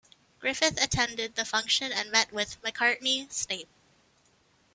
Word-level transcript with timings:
Griffith 0.39 0.81
attended 0.83 1.35
the 1.35 1.45
function 1.45 1.91
and 1.91 2.09
met 2.09 2.33
with 2.33 2.57
Macartney-Snape. 2.63 3.69